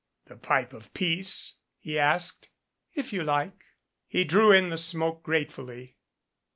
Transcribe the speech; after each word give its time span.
"The 0.25 0.35
pipe 0.35 0.73
of 0.73 0.91
peace?" 0.95 1.57
he 1.77 1.99
asked. 1.99 2.49
"If 2.95 3.13
you 3.13 3.23
like." 3.23 3.65
He 4.07 4.23
drew 4.23 4.51
in 4.51 4.71
the 4.71 4.77
smoke 4.79 5.21
gratefully. 5.21 5.97